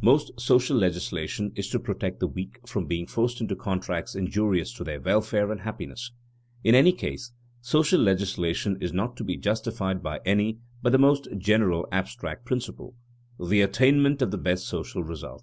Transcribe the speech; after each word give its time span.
Most 0.00 0.38
social 0.40 0.76
legislation 0.76 1.50
is 1.56 1.68
to 1.70 1.80
protect 1.80 2.20
the 2.20 2.28
weak 2.28 2.60
from 2.64 2.86
being 2.86 3.08
forced 3.08 3.40
into 3.40 3.56
contracts 3.56 4.14
injurious 4.14 4.72
to 4.74 4.84
their 4.84 5.00
welfare 5.00 5.50
and 5.50 5.62
happiness. 5.62 6.12
In 6.62 6.76
any 6.76 6.92
case, 6.92 7.32
social 7.60 8.00
legislation 8.00 8.78
is 8.80 8.92
not 8.92 9.16
to 9.16 9.24
be 9.24 9.36
justified 9.36 10.00
by 10.00 10.20
any 10.24 10.60
but 10.80 10.92
the 10.92 10.98
most 10.98 11.26
general 11.38 11.88
abstract 11.90 12.46
principle, 12.46 12.94
the 13.44 13.62
attainment 13.62 14.22
of 14.22 14.30
the 14.30 14.38
best 14.38 14.64
social 14.68 15.02
result. 15.02 15.42